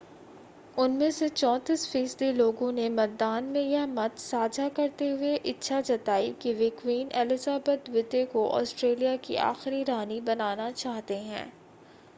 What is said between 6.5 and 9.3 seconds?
वे queen Elizabeth द्वितीय को Australia